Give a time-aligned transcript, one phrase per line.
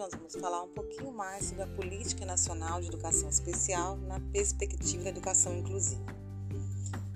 [0.00, 5.04] nós vamos falar um pouquinho mais sobre a Política Nacional de Educação Especial na perspectiva
[5.04, 6.04] da educação inclusiva.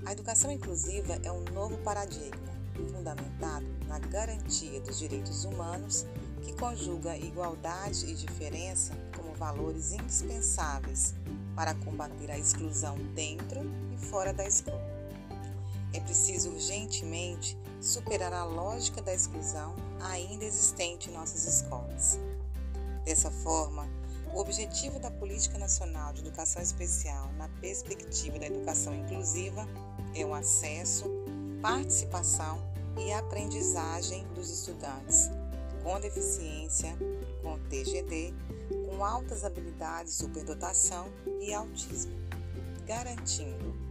[0.06, 2.54] A educação inclusiva é um novo paradigma
[2.92, 6.06] fundamentado na garantia dos direitos humanos
[6.42, 11.12] que conjuga igualdade e diferença como valores indispensáveis
[11.56, 13.62] para combater a exclusão dentro
[13.92, 14.80] e fora da escola.
[15.92, 22.18] É preciso urgentemente superar a lógica da exclusão ainda existente em nossas escolas.
[23.04, 23.86] Dessa forma,
[24.32, 29.68] o objetivo da Política Nacional de Educação Especial na perspectiva da educação inclusiva
[30.14, 31.04] é o acesso,
[31.60, 32.58] participação
[32.96, 35.28] e aprendizagem dos estudantes
[35.82, 36.96] com deficiência,
[37.42, 38.32] com TGD,
[38.88, 41.12] com altas habilidades, superdotação
[41.42, 42.14] e autismo,
[42.86, 43.83] garantindo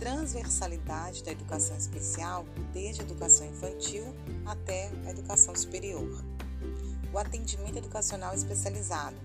[0.00, 4.02] transversalidade da educação especial, desde a educação infantil
[4.46, 6.24] até a educação superior.
[7.12, 9.16] O atendimento educacional especializado.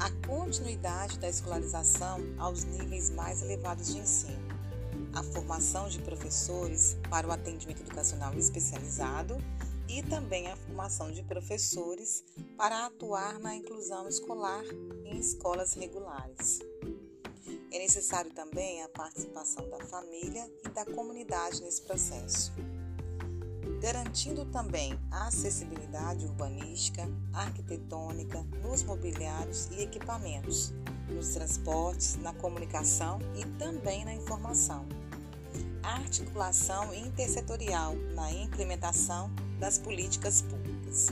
[0.00, 4.42] A continuidade da escolarização aos níveis mais elevados de ensino.
[5.14, 9.36] A formação de professores para o atendimento educacional especializado
[9.88, 12.24] e também a formação de professores
[12.56, 14.64] para atuar na inclusão escolar
[15.04, 16.60] em escolas regulares.
[17.74, 22.52] É necessário também a participação da família e da comunidade nesse processo,
[23.82, 27.02] garantindo também a acessibilidade urbanística,
[27.32, 30.72] arquitetônica, nos mobiliários e equipamentos,
[31.08, 34.86] nos transportes, na comunicação e também na informação.
[35.82, 41.08] Articulação intersetorial na implementação das políticas públicas.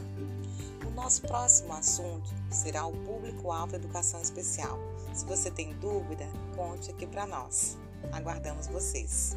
[0.94, 4.78] Nosso próximo assunto será o público-alvo educação especial
[5.12, 6.26] se você tem dúvida,
[6.56, 7.78] conte aqui para nós.
[8.12, 9.36] Aguardamos vocês.